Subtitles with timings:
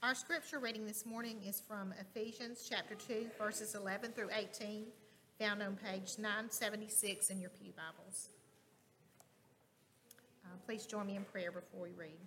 [0.00, 4.84] Our scripture reading this morning is from Ephesians chapter 2, verses 11 through 18,
[5.40, 8.28] found on page 976 in your Pew Bibles.
[10.44, 12.20] Uh, please join me in prayer before we read.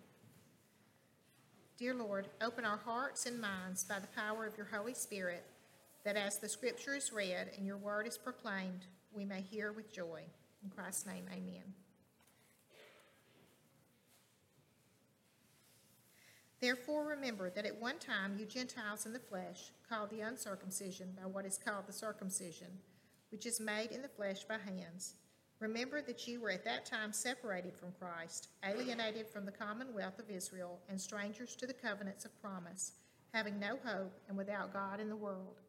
[1.77, 5.45] Dear Lord, open our hearts and minds by the power of your Holy Spirit,
[6.03, 9.93] that as the scripture is read and your word is proclaimed, we may hear with
[9.93, 10.23] joy.
[10.61, 11.73] In Christ's name, amen.
[16.61, 21.27] Therefore, remember that at one time you Gentiles in the flesh, called the uncircumcision by
[21.27, 22.67] what is called the circumcision,
[23.31, 25.15] which is made in the flesh by hands.
[25.59, 30.29] Remember that you were at that time separated from Christ, alienated from the commonwealth of
[30.29, 32.93] Israel, and strangers to the covenants of promise,
[33.33, 35.61] having no hope and without God in the world.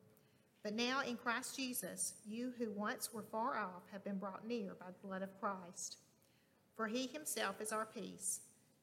[0.63, 4.75] But now in Christ Jesus, you who once were far off have been brought near
[4.79, 5.97] by the blood of Christ.
[6.77, 8.41] For he himself is our peace,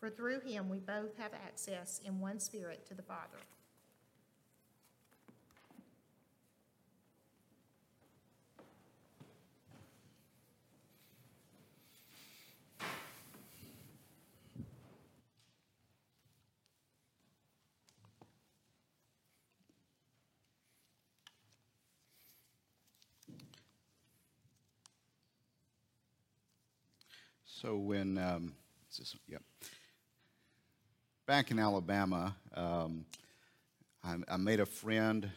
[0.00, 3.36] For through him we both have access in one spirit to the Father.
[27.44, 28.54] So when, um,
[28.96, 29.42] this, yep.
[31.30, 33.04] Back in Alabama, um,
[34.02, 35.30] I, I, made a friend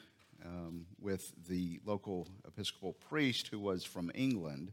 [0.44, 4.72] um, with the local Episcopal priest who was from England,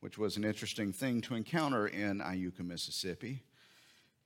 [0.00, 3.44] which was an interesting thing to encounter in Iuka, Mississippi.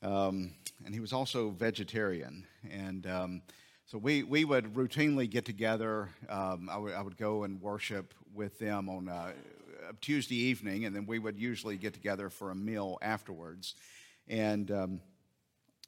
[0.03, 0.55] Um,
[0.87, 2.47] and he was also vegetarian.
[2.71, 3.43] And um,
[3.85, 6.09] so we, we would routinely get together.
[6.31, 9.33] Um, I, would, would go and worship with them on uh,
[10.01, 13.75] Tuesday evening, and then we would usually get together for a meal afterwards.
[14.29, 15.01] And um,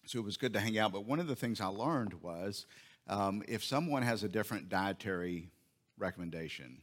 [0.07, 0.93] so it was good to hang out.
[0.93, 2.67] But one of the things I learned was
[3.07, 5.51] um, if someone has a different dietary
[5.99, 6.79] recommendation,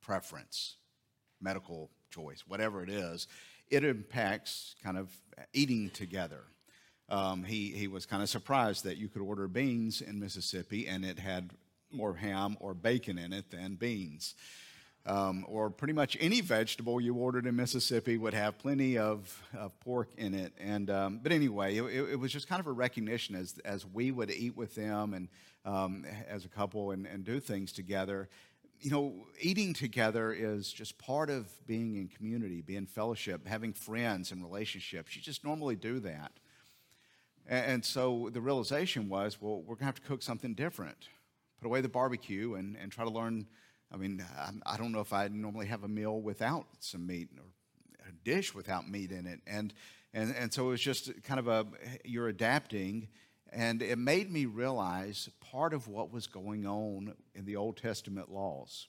[0.00, 0.76] preference,
[1.40, 3.26] medical choice, whatever it is,
[3.68, 5.10] it impacts kind of
[5.52, 6.44] eating together.
[7.08, 11.04] Um, he, he was kind of surprised that you could order beans in Mississippi and
[11.04, 11.50] it had
[11.92, 14.34] more ham or bacon in it than beans
[15.06, 19.78] um, or pretty much any vegetable you ordered in Mississippi would have plenty of, of
[19.80, 20.52] pork in it.
[20.58, 24.10] And um, but anyway, it, it, was just kind of a recognition as as we
[24.10, 25.28] would eat with them and
[25.64, 28.28] um, as a couple and, and do things together.
[28.80, 34.32] You know, eating together is just part of being in community, being fellowship, having friends
[34.32, 35.14] and relationships.
[35.14, 36.32] You just normally do that.
[37.46, 41.08] And, and so the realization was, well, we're gonna have to cook something different.
[41.60, 43.46] Put away the barbecue and, and try to learn
[43.92, 44.24] I mean,
[44.64, 47.44] I don't know if I normally have a meal without some meat or
[48.08, 49.40] a dish without meat in it.
[49.46, 49.72] And,
[50.12, 51.66] and, and so it was just kind of a,
[52.04, 53.08] you're adapting.
[53.52, 58.30] And it made me realize part of what was going on in the Old Testament
[58.30, 58.88] laws.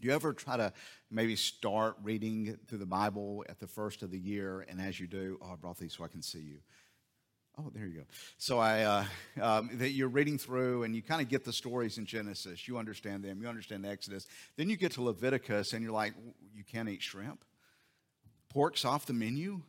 [0.00, 0.72] Do you ever try to
[1.10, 5.06] maybe start reading through the Bible at the first of the year, and as you
[5.06, 6.58] do, oh, I brought these so I can see you.
[7.60, 8.04] Oh, there you go.
[8.38, 9.04] So I, uh,
[9.40, 12.66] um, that you're reading through and you kind of get the stories in Genesis.
[12.66, 13.42] You understand them.
[13.42, 14.26] You understand Exodus.
[14.56, 16.14] Then you get to Leviticus and you're like,
[16.54, 17.44] you can't eat shrimp.
[18.48, 19.62] Pork's off the menu.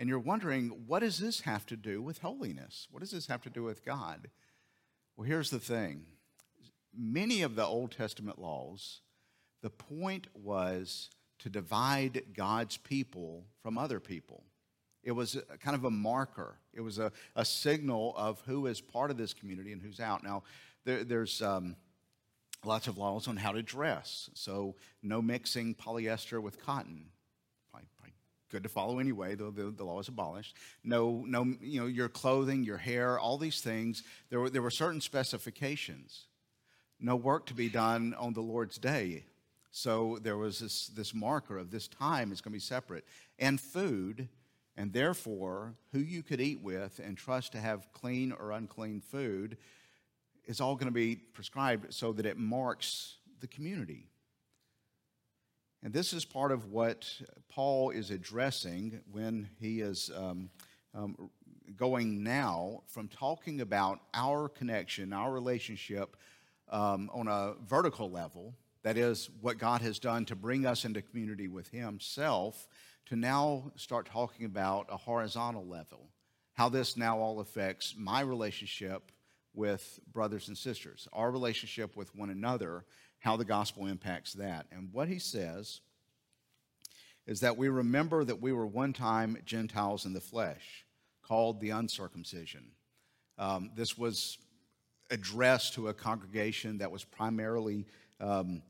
[0.00, 2.86] And you're wondering, what does this have to do with holiness?
[2.90, 4.28] What does this have to do with God?
[5.16, 6.06] Well, here's the thing.
[6.96, 9.00] Many of the Old Testament laws,
[9.60, 11.10] the point was
[11.40, 14.44] to divide God's people from other people.
[15.02, 16.56] It was a, kind of a marker.
[16.72, 20.22] It was a, a signal of who is part of this community and who's out.
[20.22, 20.42] Now,
[20.84, 21.76] there, there's um,
[22.64, 24.30] lots of laws on how to dress.
[24.34, 27.06] So, no mixing polyester with cotton.
[27.70, 28.14] Probably, probably
[28.50, 30.56] good to follow anyway, though the, the law is abolished.
[30.82, 34.02] No, no, you know, your clothing, your hair, all these things.
[34.30, 36.24] There were, there were certain specifications.
[37.00, 39.24] No work to be done on the Lord's day.
[39.70, 43.04] So there was this, this marker of this time is going to be separate.
[43.38, 44.28] And food
[44.78, 49.58] and therefore, who you could eat with and trust to have clean or unclean food
[50.46, 54.06] is all going to be prescribed so that it marks the community.
[55.82, 57.12] And this is part of what
[57.48, 60.48] Paul is addressing when he is um,
[60.94, 61.28] um,
[61.76, 66.16] going now from talking about our connection, our relationship
[66.70, 68.54] um, on a vertical level,
[68.84, 72.68] that is, what God has done to bring us into community with Himself,
[73.08, 76.10] to now start talking about a horizontal level,
[76.54, 79.10] how this now all affects my relationship
[79.54, 82.84] with brothers and sisters, our relationship with one another,
[83.20, 84.66] how the gospel impacts that.
[84.70, 85.80] And what he says
[87.26, 90.84] is that we remember that we were one time Gentiles in the flesh,
[91.22, 92.72] called the uncircumcision.
[93.38, 94.38] Um, this was
[95.10, 97.86] addressed to a congregation that was primarily
[98.20, 98.62] um,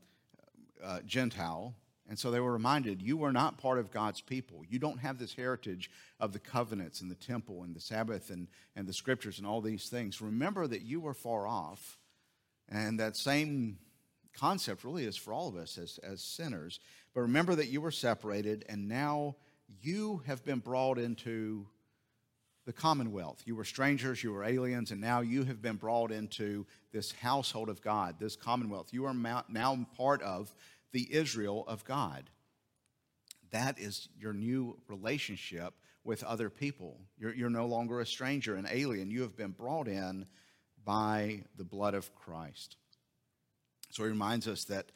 [0.83, 1.73] uh, Gentile.
[2.09, 4.63] And so they were reminded, you are not part of God's people.
[4.67, 8.47] You don't have this heritage of the covenants and the temple and the Sabbath and,
[8.75, 10.19] and the scriptures and all these things.
[10.19, 11.99] Remember that you were far off.
[12.67, 13.77] And that same
[14.35, 16.79] concept really is for all of us as, as sinners.
[17.13, 19.35] But remember that you were separated, and now
[19.81, 21.67] you have been brought into
[22.65, 23.43] the commonwealth.
[23.45, 27.69] You were strangers, you were aliens, and now you have been brought into this household
[27.69, 28.93] of God, this commonwealth.
[28.93, 30.53] You are now part of
[30.91, 32.29] the Israel of God.
[33.51, 37.01] That is your new relationship with other people.
[37.17, 39.09] You're, you're no longer a stranger, an alien.
[39.09, 40.25] You have been brought in
[40.85, 42.77] by the blood of Christ.
[43.91, 44.91] So he reminds us that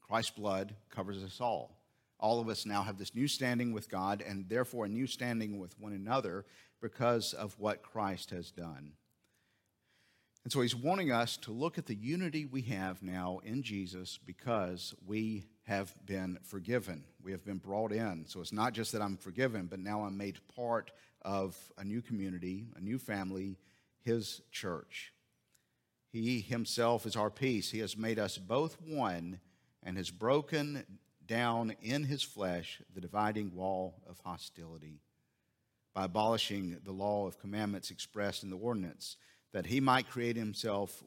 [0.00, 1.78] Christ's blood covers us all.
[2.18, 5.58] All of us now have this new standing with God and therefore a new standing
[5.58, 6.44] with one another
[6.80, 8.92] because of what Christ has done.
[10.44, 14.18] And so he's wanting us to look at the unity we have now in Jesus
[14.24, 17.04] because we have been forgiven.
[17.22, 18.24] We have been brought in.
[18.26, 20.90] So it's not just that I'm forgiven, but now I'm made part
[21.22, 23.56] of a new community, a new family,
[24.00, 25.12] his church.
[26.10, 27.70] He himself is our peace.
[27.70, 29.38] He has made us both one
[29.82, 30.84] and has broken
[31.24, 35.00] down in his flesh the dividing wall of hostility
[35.94, 39.16] by abolishing the law of commandments expressed in the ordinance,
[39.52, 41.02] that he might create himself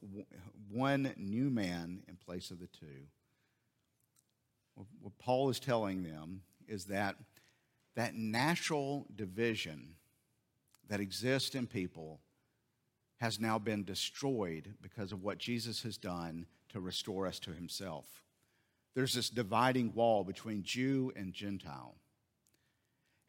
[0.71, 3.07] one new man in place of the two.
[5.01, 7.15] What Paul is telling them is that
[7.95, 9.95] that natural division
[10.89, 12.19] that exists in people
[13.17, 18.05] has now been destroyed because of what Jesus has done to restore us to himself.
[18.93, 21.95] There's this dividing wall between Jew and Gentile.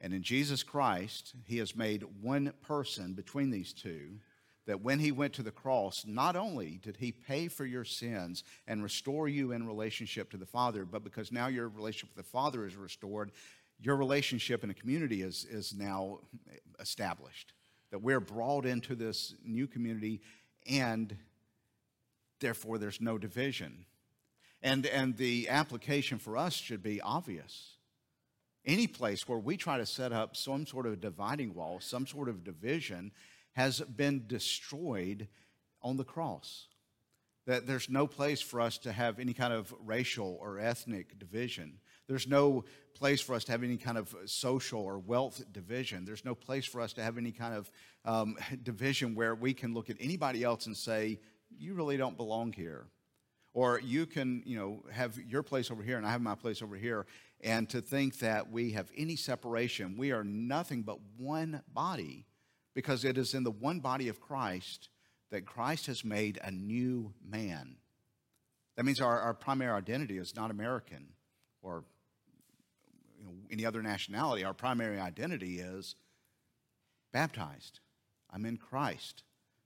[0.01, 4.19] And in Jesus Christ, he has made one person between these two
[4.67, 8.43] that when he went to the cross, not only did he pay for your sins
[8.67, 12.31] and restore you in relationship to the Father, but because now your relationship with the
[12.31, 13.31] Father is restored,
[13.81, 16.19] your relationship in a community is, is now
[16.81, 17.53] established
[17.91, 20.21] that we're brought into this new community
[20.69, 21.17] and
[22.41, 23.87] therefore there's no division.
[24.63, 27.77] And, and the application for us should be obvious.
[28.65, 32.29] Any place where we try to set up some sort of dividing wall, some sort
[32.29, 33.13] of division,
[33.57, 35.29] has been destroyed
[35.81, 36.67] on the cross.
[37.47, 41.79] That there's no place for us to have any kind of racial or ethnic division.
[42.07, 46.05] There's no place for us to have any kind of social or wealth division.
[46.05, 47.73] There's no place for us to have any kind of
[48.05, 51.19] um, division where we can look at anybody else and say,
[51.59, 52.87] you really don't belong here.
[53.55, 56.61] Or you can, you know, have your place over here and I have my place
[56.61, 57.07] over here.
[57.41, 62.27] And to think that we have any separation, we are nothing but one body
[62.77, 64.91] because it is in the one body of Christ
[65.31, 67.77] that Christ has made a new man.
[68.77, 71.09] That means our, our primary identity is not American
[71.63, 71.85] or
[73.25, 75.97] know, any other nationality, our primary identity is
[77.15, 77.81] baptized.
[78.31, 79.23] I'm in Christ,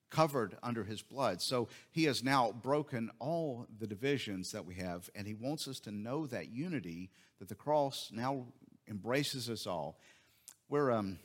[0.08, 1.42] covered under his blood.
[1.42, 5.80] So he has now broken all the divisions that we have, and he wants us
[5.80, 8.46] to know that unity that the cross now
[8.88, 9.98] embraces us all.
[10.68, 11.18] We're, um,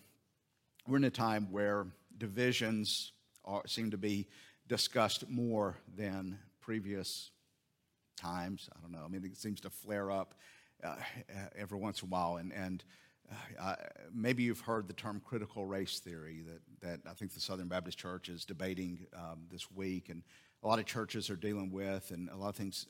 [0.87, 1.87] we're in a time where
[2.17, 3.11] divisions
[3.43, 4.27] are, seem to be
[4.67, 7.31] discussed more than previous
[8.15, 8.69] times.
[8.75, 9.03] I don't know.
[9.03, 10.35] I mean, it seems to flare up
[10.83, 10.95] uh,
[11.57, 12.37] every once in a while.
[12.37, 12.83] And, and
[13.59, 13.75] uh,
[14.13, 17.97] maybe you've heard the term critical race theory that, that I think the Southern Baptist
[17.97, 20.23] Church is debating um, this week, and
[20.63, 22.85] a lot of churches are dealing with, and a lot of things.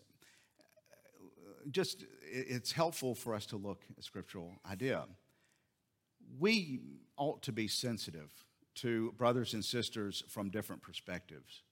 [1.72, 5.06] Just, it's helpful for us to look at scriptural idea.
[6.38, 6.82] We
[7.17, 8.31] ought to be sensitive
[8.75, 11.63] to brothers and sisters from different perspectives.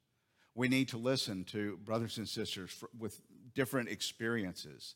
[0.56, 3.20] We need to listen to brothers and sisters with
[3.54, 4.96] different experiences.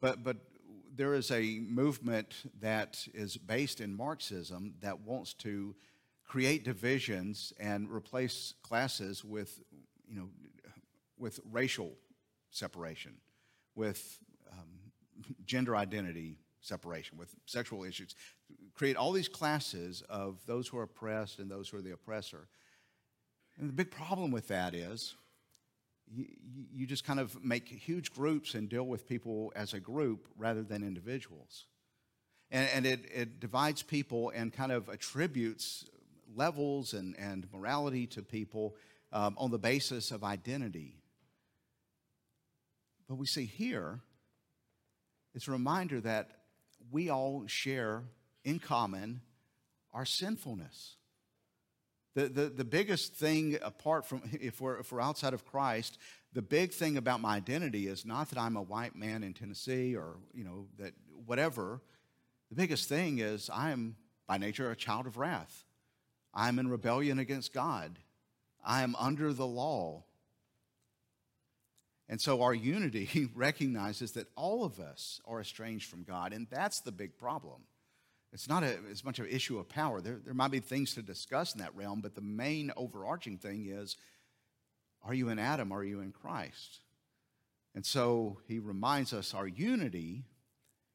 [0.00, 0.36] But, but
[0.94, 5.74] there is a movement that is based in Marxism that wants to
[6.26, 9.60] create divisions and replace classes with,
[10.08, 10.28] you know,
[11.18, 11.92] with racial
[12.50, 13.12] separation,
[13.74, 14.18] with
[14.52, 14.92] um,
[15.44, 18.14] gender identity separation, with sexual issues.
[18.80, 22.48] Create all these classes of those who are oppressed and those who are the oppressor.
[23.58, 25.16] And the big problem with that is
[26.10, 26.24] you,
[26.72, 30.62] you just kind of make huge groups and deal with people as a group rather
[30.62, 31.66] than individuals.
[32.50, 35.84] And, and it, it divides people and kind of attributes
[36.34, 38.76] levels and, and morality to people
[39.12, 40.94] um, on the basis of identity.
[43.06, 44.00] But we see here,
[45.34, 46.30] it's a reminder that
[46.90, 48.04] we all share
[48.44, 49.20] in common
[49.92, 50.96] our sinfulness.
[52.14, 55.98] The, the, the biggest thing apart from, if we're, if we're outside of Christ,
[56.32, 59.96] the big thing about my identity is not that I'm a white man in Tennessee
[59.96, 60.92] or, you know, that
[61.26, 61.80] whatever.
[62.50, 65.64] The biggest thing is I am by nature a child of wrath.
[66.32, 67.98] I'm in rebellion against God.
[68.64, 70.04] I am under the law.
[72.08, 76.80] And so our unity recognizes that all of us are estranged from God, and that's
[76.80, 77.62] the big problem.
[78.32, 80.00] It's not a, as much of an issue of power.
[80.00, 83.66] There, there might be things to discuss in that realm, but the main overarching thing
[83.66, 83.96] is
[85.02, 85.72] are you in Adam?
[85.72, 86.80] Are you in Christ?
[87.74, 90.24] And so he reminds us our unity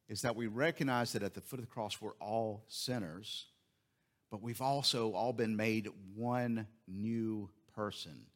[0.08, 3.48] is that we recognize that at the foot of the cross we're all sinners,
[4.30, 8.28] but we've also all been made one new person,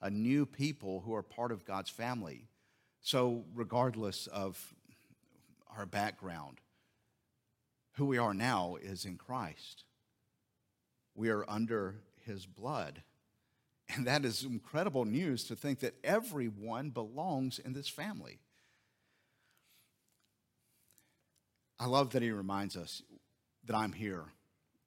[0.00, 2.48] a new people who are part of God's family.
[3.00, 4.74] So, regardless of
[5.76, 6.58] our background,
[7.98, 9.84] who we are now is in Christ.
[11.14, 13.02] We are under his blood.
[13.94, 18.38] And that is incredible news to think that everyone belongs in this family.
[21.80, 23.02] I love that he reminds us
[23.64, 24.26] that I'm here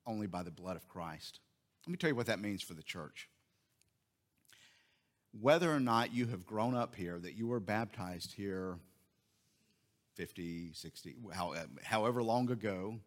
[0.05, 1.39] only by the blood of Christ.
[1.85, 3.27] Let me tell you what that means for the church.
[5.37, 8.77] Whether or not you have grown up here, that you were baptized here
[10.15, 11.15] 50, 60,
[11.83, 12.99] however long ago,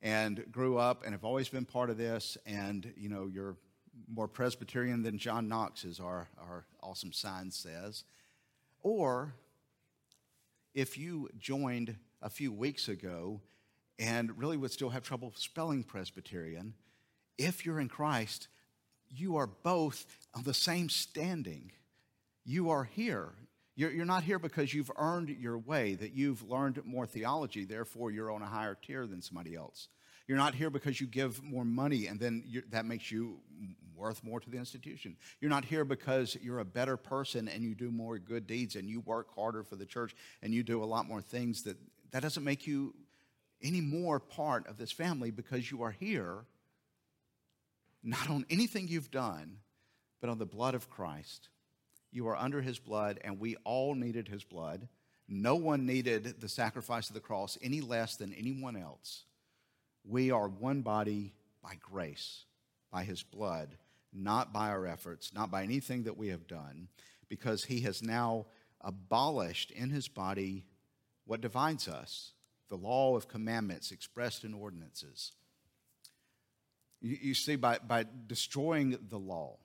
[0.00, 3.56] and grew up and have always been part of this, and you know, you're
[4.08, 8.04] more Presbyterian than John Knox, as our, our awesome sign says.
[8.82, 9.34] Or
[10.74, 13.40] if you joined a few weeks ago
[13.98, 16.74] and really would still have trouble spelling Presbyterian,
[17.38, 18.48] if you're in Christ,
[19.08, 21.72] you are both on the same standing.
[22.44, 23.34] You are here.
[23.74, 28.10] You're, you're not here because you've earned your way, that you've learned more theology, therefore
[28.10, 29.88] you're on a higher tier than somebody else.
[30.28, 33.40] You're not here because you give more money and then that makes you
[33.96, 35.16] worth more to the institution.
[35.40, 38.88] You're not here because you're a better person and you do more good deeds and
[38.88, 41.76] you work harder for the church and you do a lot more things that
[42.12, 42.94] that doesn't make you
[43.62, 46.44] any more part of this family because you are here
[48.02, 49.58] not on anything you've done,
[50.20, 51.48] but on the blood of Christ.
[52.12, 54.86] You are under his blood, and we all needed his blood.
[55.26, 59.24] No one needed the sacrifice of the cross any less than anyone else.
[60.04, 62.44] We are one body by grace,
[62.90, 63.76] by his blood,
[64.12, 66.88] not by our efforts, not by anything that we have done,
[67.28, 68.46] because he has now
[68.82, 70.66] abolished in his body
[71.24, 72.32] what divides us
[72.68, 75.32] the law of commandments expressed in ordinances.
[77.00, 79.58] You, you see, by, by destroying the law,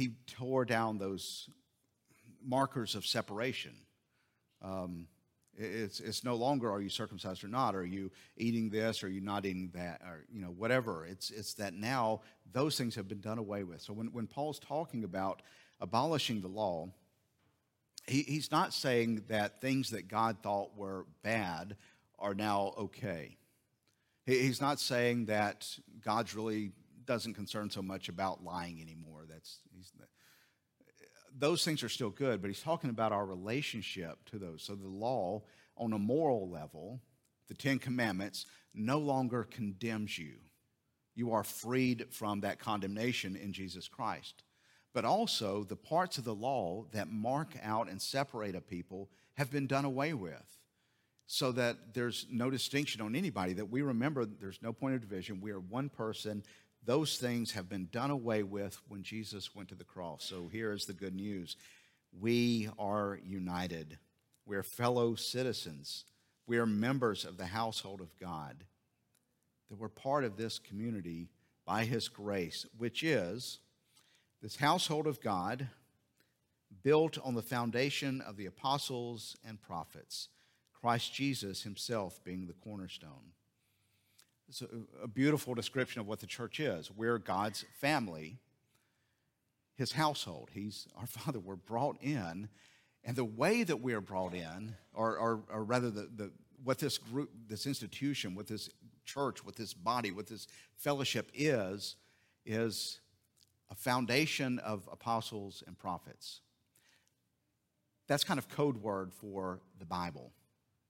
[0.00, 1.50] he tore down those
[2.42, 3.74] markers of separation.
[4.62, 5.08] Um,
[5.54, 7.74] it's, it's no longer are you circumcised or not?
[7.74, 9.02] Are you eating this?
[9.02, 10.00] Or are you not eating that?
[10.02, 11.04] Or, you know, whatever.
[11.04, 13.82] It's, it's that now those things have been done away with.
[13.82, 15.42] So when, when Paul's talking about
[15.82, 16.88] abolishing the law,
[18.06, 21.76] he, he's not saying that things that God thought were bad
[22.18, 23.36] are now okay.
[24.24, 25.68] He, he's not saying that
[26.02, 26.72] God's really
[27.10, 29.24] doesn't concern so much about lying anymore.
[29.28, 29.58] That's
[31.36, 34.62] those things are still good, but he's talking about our relationship to those.
[34.62, 35.42] So the law,
[35.76, 37.00] on a moral level,
[37.48, 40.34] the Ten Commandments, no longer condemns you.
[41.16, 44.44] You are freed from that condemnation in Jesus Christ.
[44.94, 49.50] But also, the parts of the law that mark out and separate a people have
[49.50, 50.58] been done away with
[51.26, 55.40] so that there's no distinction on anybody, that we remember there's no point of division.
[55.40, 56.44] We are one person
[56.84, 60.24] those things have been done away with when Jesus went to the cross.
[60.24, 61.56] So here is the good news
[62.18, 63.98] we are united,
[64.44, 66.04] we are fellow citizens,
[66.46, 68.64] we are members of the household of God,
[69.68, 71.28] that we're part of this community
[71.64, 73.58] by His grace, which is
[74.42, 75.68] this household of God
[76.82, 80.28] built on the foundation of the apostles and prophets,
[80.72, 83.34] Christ Jesus Himself being the cornerstone.
[84.50, 84.64] It's
[85.00, 86.90] a, beautiful description of what the church is.
[86.90, 88.38] We're God's family,
[89.76, 90.50] his household.
[90.52, 91.38] He's our father.
[91.38, 92.48] We're brought in.
[93.04, 96.32] And the way that we are brought in, or, or, or rather, the, the,
[96.64, 98.68] what this group, this institution, what this
[99.04, 101.94] church, what this body, what this fellowship is,
[102.44, 102.98] is
[103.70, 106.40] a foundation of apostles and prophets.
[108.08, 110.32] That's kind of code word for the Bible.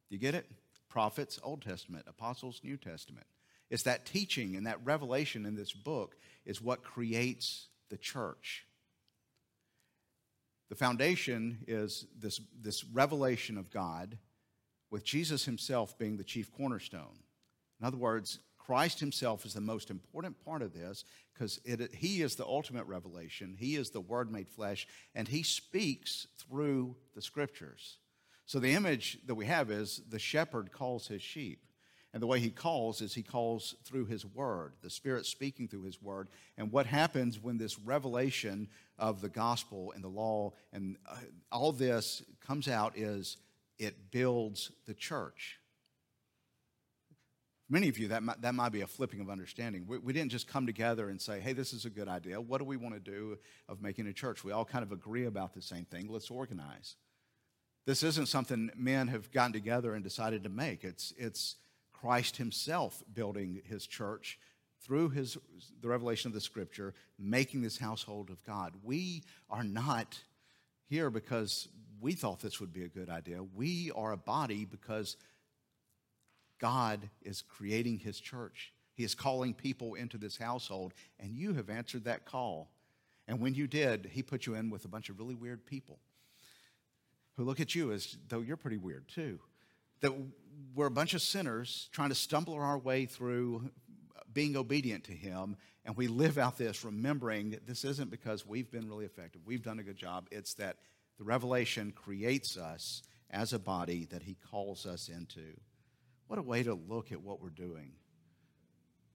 [0.09, 0.47] You get it?
[0.89, 3.27] Prophets, Old Testament, apostles, New Testament.
[3.71, 8.67] It's that teaching and that revelation in this book is what creates the church.
[10.69, 14.19] The foundation is this, this revelation of God
[14.91, 17.19] with Jesus himself being the chief cornerstone.
[17.81, 21.61] In other words, Christ himself is the most important part of this because
[21.93, 23.57] he is the ultimate revelation.
[23.59, 27.99] He is the Word made flesh, and he speaks through the scriptures.
[28.47, 31.65] So the image that we have is the shepherd calls his sheep.
[32.13, 35.85] And the way he calls is he calls through his word, the Spirit speaking through
[35.85, 36.29] his word.
[36.59, 41.17] And what happens when this revelation of the gospel and the law and uh,
[41.53, 43.37] all this comes out is
[43.79, 45.61] it builds the church.
[47.73, 49.85] Many of you, that might, that might be a flipping of understanding.
[49.87, 52.41] We, we didn't just come together and say, hey, this is a good idea.
[52.41, 53.39] What do we want to do
[53.69, 54.43] of making a church?
[54.43, 56.09] We all kind of agree about the same thing.
[56.11, 56.97] Let's organize.
[57.87, 60.83] This isn't something men have gotten together and decided to make.
[60.83, 61.57] It's, it's
[62.01, 64.39] Christ himself building his church
[64.83, 65.37] through his,
[65.83, 68.73] the revelation of the scripture, making this household of God.
[68.83, 70.19] We are not
[70.89, 71.69] here because
[72.01, 73.43] we thought this would be a good idea.
[73.43, 75.17] We are a body because
[76.59, 78.73] God is creating his church.
[78.95, 82.71] He is calling people into this household, and you have answered that call.
[83.29, 85.99] And when you did, he put you in with a bunch of really weird people
[87.37, 89.39] who look at you as though you're pretty weird too
[90.01, 90.13] that
[90.75, 93.71] we're a bunch of sinners trying to stumble our way through
[94.33, 98.71] being obedient to Him, and we live out this remembering that this isn't because we've
[98.71, 100.29] been really effective, we've done a good job.
[100.31, 100.77] It's that
[101.19, 105.59] the revelation creates us as a body that He calls us into.
[106.27, 107.93] What a way to look at what we're doing.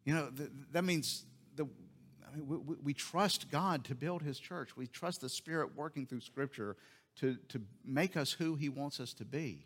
[0.04, 1.26] You know, th- that means
[1.56, 1.66] the,
[2.28, 4.76] I mean, we, we, trust God to build His church.
[4.76, 6.76] We trust the Spirit working through Scripture
[7.18, 9.66] to, to make us who He wants us to be.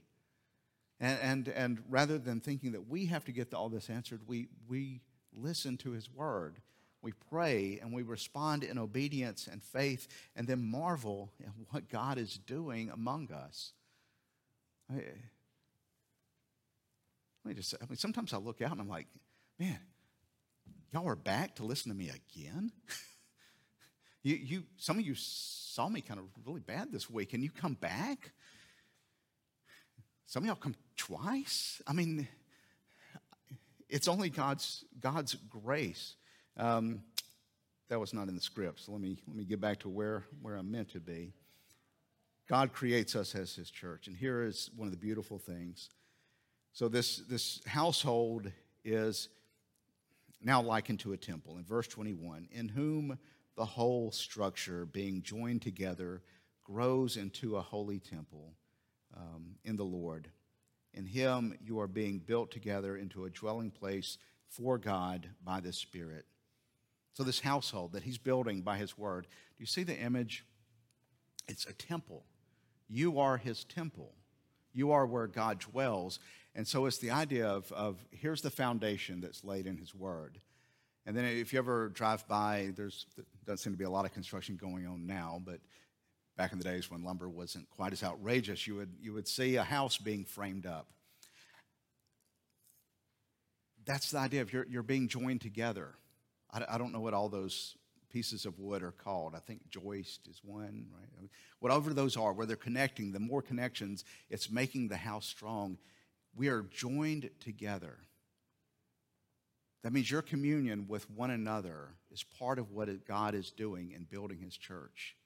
[0.99, 4.49] And, and, and rather than thinking that we have to get all this answered, we,
[4.67, 5.01] we
[5.33, 6.61] listen to his word.
[7.01, 12.17] We pray and we respond in obedience and faith and then marvel at what God
[12.17, 13.71] is doing among us.
[14.91, 15.03] I, let
[17.45, 19.07] me just say, I mean, sometimes I look out and I'm like,
[19.57, 19.79] man,
[20.91, 22.71] y'all are back to listen to me again?
[24.23, 27.49] you, you, some of you saw me kind of really bad this week and you
[27.49, 28.33] come back?
[30.29, 31.81] Some of y'all come twice.
[31.87, 32.27] I mean,
[33.89, 36.17] it's only God's, God's grace.
[36.55, 37.01] Um,
[37.87, 40.25] that was not in the script, so let me, let me get back to where,
[40.43, 41.33] where I'm meant to be.
[42.47, 45.89] God creates us as his church, and here is one of the beautiful things.
[46.73, 48.51] So, this, this household
[48.85, 49.29] is
[50.43, 51.57] now likened to a temple.
[51.57, 53.17] In verse 21, in whom
[53.57, 56.21] the whole structure, being joined together,
[56.63, 58.53] grows into a holy temple
[59.15, 60.29] um, in the Lord.
[60.93, 64.17] In Him, you are being built together into a dwelling place
[64.47, 66.25] for God by the Spirit.
[67.13, 70.45] So, this household that He's building by His Word, do you see the image?
[71.47, 72.23] It's a temple.
[72.87, 74.13] You are His temple,
[74.73, 76.19] you are where God dwells.
[76.55, 80.39] And so, it's the idea of, of here's the foundation that's laid in His Word.
[81.05, 83.05] And then, if you ever drive by, there's
[83.45, 85.59] doesn't seem to be a lot of construction going on now, but
[86.39, 89.57] back in the days when lumber wasn't quite as outrageous, you would, you would see
[89.57, 90.87] a house being framed up.
[93.83, 95.89] That's the idea of you're, you're being joined together.
[96.49, 97.75] I, I don't know what all those
[98.09, 99.35] pieces of wood are called.
[99.35, 101.29] I think joist is one, right?
[101.59, 105.77] Whatever those are, where they're connecting, the more connections, it's making the house strong.
[106.37, 107.97] We are joined together.
[109.83, 114.05] That means your communion with one another is part of what God is doing in
[114.05, 115.17] building his church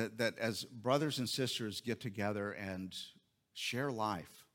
[0.00, 2.96] that, that as brothers and sisters get together and
[3.52, 4.46] share life,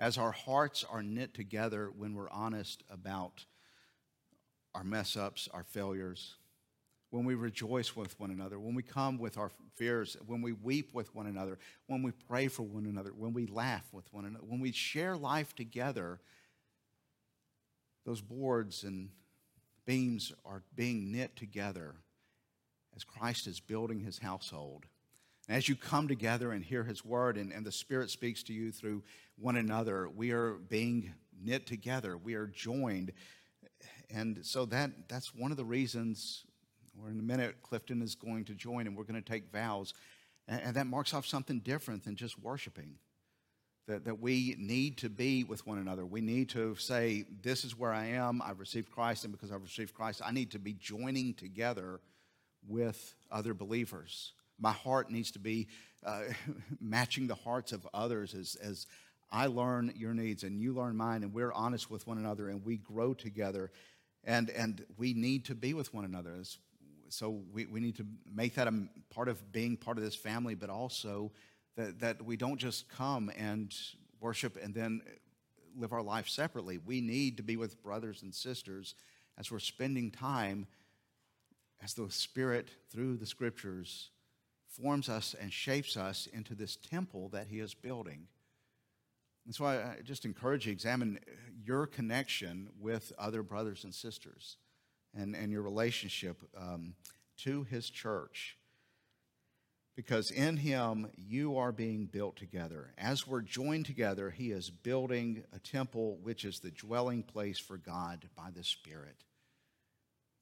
[0.00, 3.44] as our hearts are knit together when we're honest about
[4.74, 6.34] our mess ups, our failures,
[7.10, 10.92] when we rejoice with one another, when we come with our fears, when we weep
[10.92, 14.44] with one another, when we pray for one another, when we laugh with one another,
[14.44, 16.20] when we share life together,
[18.04, 19.10] those boards and
[19.86, 21.94] beams are being knit together
[22.98, 24.86] as Christ is building his household.
[25.46, 28.52] And as you come together and hear his word and, and the Spirit speaks to
[28.52, 29.04] you through
[29.36, 32.18] one another, we are being knit together.
[32.18, 33.12] We are joined.
[34.10, 36.44] And so that, that's one of the reasons,
[37.00, 39.94] or in a minute, Clifton is going to join and we're going to take vows.
[40.48, 42.96] And, and that marks off something different than just worshiping.
[43.86, 46.04] that, that we need to be with one another.
[46.04, 48.42] We need to say, This is where I am.
[48.42, 52.00] I've received Christ, and because I've received Christ, I need to be joining together
[52.66, 54.32] with other believers.
[54.58, 55.68] My heart needs to be
[56.04, 56.22] uh,
[56.80, 58.86] matching the hearts of others as, as
[59.30, 62.64] I learn your needs and you learn mine, and we're honest with one another and
[62.64, 63.70] we grow together.
[64.24, 66.34] And, and we need to be with one another.
[67.08, 68.74] So we, we need to make that a
[69.10, 71.32] part of being part of this family, but also
[71.76, 73.74] that, that we don't just come and
[74.20, 75.00] worship and then
[75.78, 76.78] live our life separately.
[76.78, 78.94] We need to be with brothers and sisters
[79.38, 80.66] as we're spending time
[81.82, 84.10] as the Spirit, through the scriptures,
[84.68, 88.28] forms us and shapes us into this temple that He is building.
[89.46, 91.18] And so I just encourage you examine
[91.64, 94.56] your connection with other brothers and sisters
[95.14, 96.94] and, and your relationship um,
[97.38, 98.58] to His church
[99.98, 102.92] because in him you are being built together.
[102.96, 107.78] As we're joined together, he is building a temple which is the dwelling place for
[107.78, 109.24] God by the Spirit.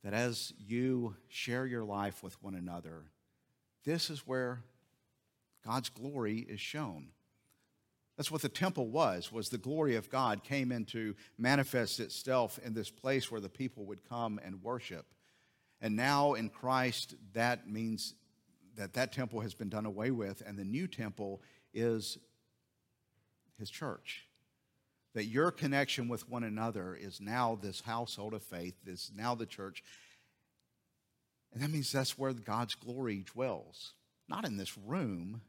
[0.07, 3.07] That as you share your life with one another,
[3.85, 4.63] this is where
[5.67, 7.09] God's glory is shown.
[8.17, 12.61] That's what the temple was, was the glory of God came in to manifest itself
[12.65, 15.07] in this place where the people would come and worship.
[15.81, 18.15] And now in Christ, that means
[18.77, 21.43] that that temple has been done away with, and the new temple
[21.75, 22.17] is
[23.59, 24.26] his church.
[25.17, 29.47] That your connection with one another is now this household of faith, is now the
[29.47, 29.83] church.
[31.55, 33.95] And that means that's where God's glory dwells.
[34.29, 35.41] Not in this room,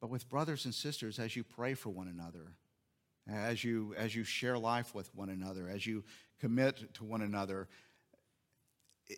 [0.00, 2.54] but with brothers and sisters as you pray for one another,
[3.30, 6.02] as you, as you share life with one another, as you
[6.40, 7.68] commit to one another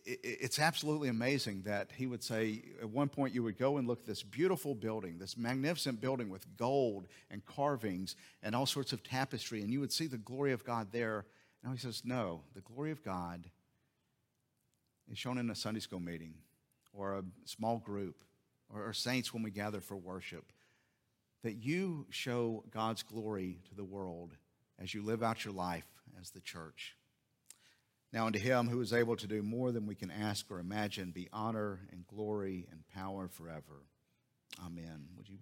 [0.04, 4.00] it's absolutely amazing that he would say at one point you would go and look
[4.00, 9.02] at this beautiful building, this magnificent building with gold and carvings and all sorts of
[9.02, 11.26] tapestry, and you would see the glory of God there.
[11.62, 13.44] Now he says, No, the glory of God
[15.10, 16.34] is shown in a Sunday school meeting
[16.92, 18.24] or a small group
[18.72, 20.52] or, saints when we gather for worship.
[21.42, 24.32] That you show God's glory to the world
[24.80, 25.86] as you live out your life
[26.20, 26.96] as the church.
[28.14, 31.10] Now, unto him who is able to do more than we can ask or imagine,
[31.10, 33.88] be honor and glory and power forever.
[34.64, 35.08] Amen.
[35.16, 35.38] Would you